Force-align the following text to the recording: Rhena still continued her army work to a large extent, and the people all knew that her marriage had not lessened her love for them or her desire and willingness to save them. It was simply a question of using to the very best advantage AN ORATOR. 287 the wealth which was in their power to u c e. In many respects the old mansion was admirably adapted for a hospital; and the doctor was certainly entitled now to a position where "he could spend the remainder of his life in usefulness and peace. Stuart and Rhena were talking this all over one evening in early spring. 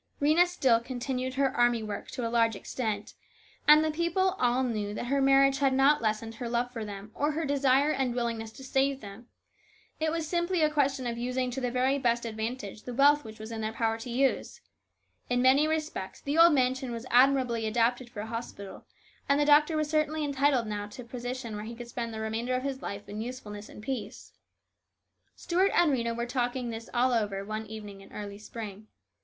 Rhena 0.19 0.47
still 0.47 0.79
continued 0.79 1.35
her 1.35 1.55
army 1.55 1.83
work 1.83 2.09
to 2.09 2.27
a 2.27 2.27
large 2.27 2.55
extent, 2.55 3.13
and 3.67 3.83
the 3.83 3.91
people 3.91 4.35
all 4.39 4.63
knew 4.63 4.95
that 4.95 5.05
her 5.05 5.21
marriage 5.21 5.59
had 5.59 5.73
not 5.75 6.01
lessened 6.01 6.33
her 6.33 6.49
love 6.49 6.73
for 6.73 6.83
them 6.83 7.11
or 7.13 7.33
her 7.33 7.45
desire 7.45 7.91
and 7.91 8.15
willingness 8.15 8.51
to 8.53 8.63
save 8.63 8.99
them. 9.01 9.27
It 9.99 10.11
was 10.11 10.27
simply 10.27 10.63
a 10.63 10.71
question 10.73 11.05
of 11.05 11.19
using 11.19 11.51
to 11.51 11.61
the 11.61 11.69
very 11.69 11.99
best 11.99 12.25
advantage 12.25 12.79
AN 12.87 12.95
ORATOR. 12.95 12.95
287 12.95 12.97
the 12.97 12.99
wealth 12.99 13.23
which 13.23 13.39
was 13.39 13.51
in 13.51 13.61
their 13.61 13.73
power 13.73 13.99
to 13.99 14.09
u 14.09 14.43
c 14.43 14.57
e. 14.57 14.65
In 15.35 15.39
many 15.43 15.67
respects 15.67 16.19
the 16.19 16.35
old 16.35 16.53
mansion 16.55 16.91
was 16.91 17.05
admirably 17.11 17.67
adapted 17.67 18.09
for 18.09 18.21
a 18.21 18.25
hospital; 18.25 18.85
and 19.29 19.39
the 19.39 19.45
doctor 19.45 19.77
was 19.77 19.87
certainly 19.91 20.23
entitled 20.23 20.65
now 20.65 20.87
to 20.87 21.03
a 21.03 21.05
position 21.05 21.55
where 21.55 21.65
"he 21.65 21.75
could 21.75 21.89
spend 21.89 22.11
the 22.11 22.21
remainder 22.21 22.55
of 22.55 22.63
his 22.63 22.81
life 22.81 23.07
in 23.07 23.21
usefulness 23.21 23.69
and 23.69 23.83
peace. 23.83 24.33
Stuart 25.35 25.69
and 25.75 25.91
Rhena 25.93 26.17
were 26.17 26.25
talking 26.25 26.71
this 26.71 26.89
all 26.91 27.13
over 27.13 27.45
one 27.45 27.67
evening 27.67 28.01
in 28.01 28.11
early 28.11 28.39
spring. 28.39 28.87